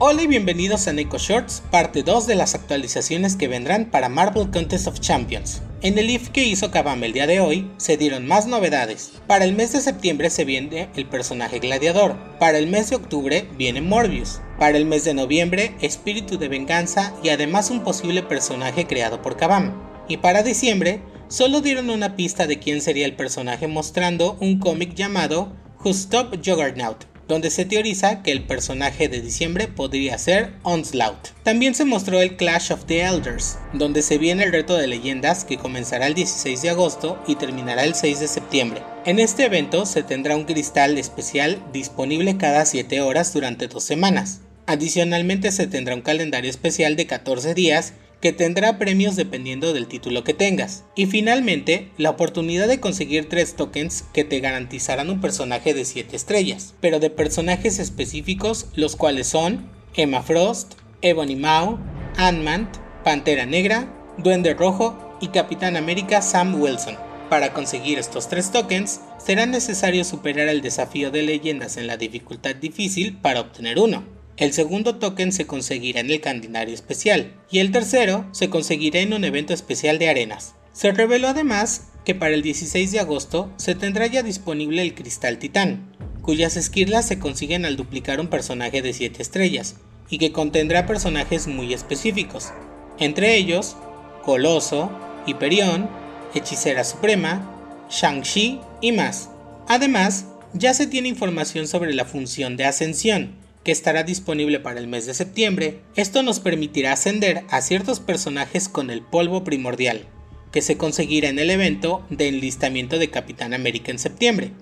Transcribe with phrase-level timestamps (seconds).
[0.00, 4.48] Hola y bienvenidos a Neko Shorts, parte 2 de las actualizaciones que vendrán para Marvel
[4.52, 5.60] Contest of Champions.
[5.82, 9.14] En el IF que hizo Kabam el día de hoy, se dieron más novedades.
[9.26, 13.48] Para el mes de septiembre se viene el personaje Gladiador, para el mes de octubre
[13.58, 18.86] viene Morbius, para el mes de noviembre Espíritu de Venganza y además un posible personaje
[18.86, 19.82] creado por Kabam.
[20.06, 24.94] Y para diciembre, solo dieron una pista de quién sería el personaje mostrando un cómic
[24.94, 31.28] llamado Who Stop Juggernaut, donde se teoriza que el personaje de diciembre podría ser Onslaught.
[31.44, 35.44] También se mostró el Clash of the Elders, donde se viene el reto de leyendas
[35.44, 38.82] que comenzará el 16 de agosto y terminará el 6 de septiembre.
[39.04, 44.40] En este evento se tendrá un cristal especial disponible cada 7 horas durante dos semanas.
[44.66, 50.24] Adicionalmente se tendrá un calendario especial de 14 días que tendrá premios dependiendo del título
[50.24, 50.84] que tengas.
[50.96, 56.16] Y finalmente, la oportunidad de conseguir 3 tokens que te garantizarán un personaje de 7
[56.16, 61.78] estrellas, pero de personajes específicos los cuales son Emma Frost, Ebony Maw,
[62.16, 62.70] Ant-Man,
[63.04, 66.96] Pantera Negra, Duende Rojo y Capitán América Sam Wilson.
[67.30, 72.54] Para conseguir estos 3 tokens, será necesario superar el desafío de leyendas en la dificultad
[72.54, 74.17] difícil para obtener uno.
[74.38, 79.12] El segundo token se conseguirá en el calendario especial y el tercero se conseguirá en
[79.12, 80.54] un evento especial de arenas.
[80.72, 85.38] Se reveló además que para el 16 de agosto se tendrá ya disponible el Cristal
[85.38, 89.74] Titán, cuyas esquirlas se consiguen al duplicar un personaje de 7 estrellas
[90.08, 92.52] y que contendrá personajes muy específicos,
[93.00, 93.76] entre ellos
[94.22, 94.92] Coloso,
[95.26, 95.90] Hiperión,
[96.32, 99.30] Hechicera Suprema, Shang-Chi y más.
[99.66, 104.86] Además, ya se tiene información sobre la función de ascensión, que estará disponible para el
[104.86, 110.06] mes de septiembre, esto nos permitirá ascender a ciertos personajes con el polvo primordial,
[110.52, 114.52] que se conseguirá en el evento de enlistamiento de Capitán América en septiembre.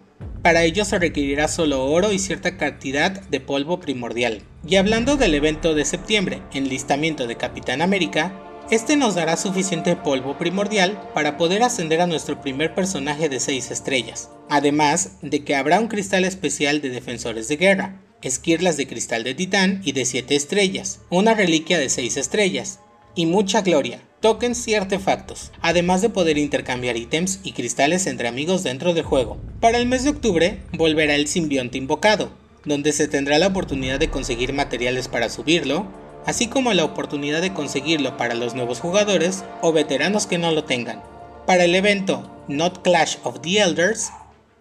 [0.42, 4.42] Para ello se requerirá solo oro y cierta cantidad de polvo primordial.
[4.66, 8.32] Y hablando del evento de septiembre, enlistamiento de Capitán América,
[8.70, 13.70] este nos dará suficiente polvo primordial para poder ascender a nuestro primer personaje de 6
[13.70, 19.24] estrellas, además de que habrá un cristal especial de defensores de guerra, esquirlas de cristal
[19.24, 22.80] de titán y de 7 estrellas, una reliquia de 6 estrellas,
[23.14, 28.62] y mucha gloria, tokens y artefactos, además de poder intercambiar ítems y cristales entre amigos
[28.62, 29.38] dentro del juego.
[29.60, 32.30] Para el mes de octubre volverá el simbionte invocado,
[32.64, 35.86] donde se tendrá la oportunidad de conseguir materiales para subirlo,
[36.26, 40.64] así como la oportunidad de conseguirlo para los nuevos jugadores o veteranos que no lo
[40.64, 41.02] tengan.
[41.46, 44.10] Para el evento Not Clash of the Elders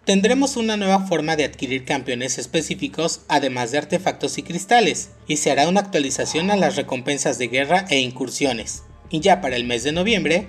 [0.06, 5.50] Tendremos una nueva forma de adquirir campeones específicos además de artefactos y cristales, y se
[5.50, 8.84] hará una actualización a las recompensas de guerra e incursiones.
[9.10, 10.46] Y ya para el mes de noviembre,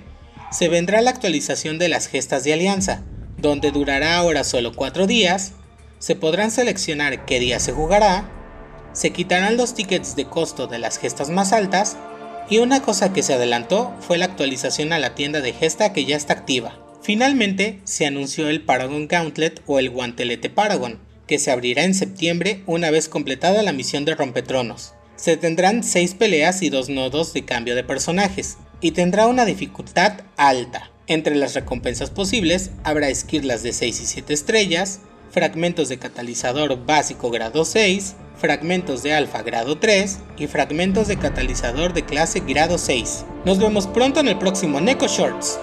[0.52, 3.02] se vendrá la actualización de las gestas de alianza,
[3.36, 5.54] donde durará ahora solo 4 días,
[5.98, 8.30] se podrán seleccionar qué día se jugará,
[8.92, 11.96] se quitarán los tickets de costo de las gestas más altas,
[12.48, 16.04] y una cosa que se adelantó fue la actualización a la tienda de gesta que
[16.04, 16.78] ya está activa.
[17.02, 22.62] Finalmente se anunció el Paragon Gauntlet o el Guantelete Paragon, que se abrirá en septiembre
[22.66, 24.94] una vez completada la misión de Rompetronos.
[25.16, 30.22] Se tendrán 6 peleas y 2 nodos de cambio de personajes, y tendrá una dificultad
[30.36, 30.90] alta.
[31.06, 37.30] Entre las recompensas posibles habrá esquirlas de 6 y 7 estrellas, fragmentos de catalizador básico
[37.30, 43.24] grado 6, fragmentos de alfa grado 3 y fragmentos de catalizador de clase grado 6.
[43.44, 45.58] Nos vemos pronto en el próximo Neko Shorts.